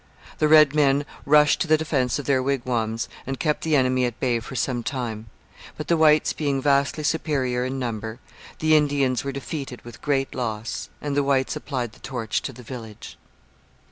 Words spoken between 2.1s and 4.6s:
of their wigwams, and kept the enemy at bay for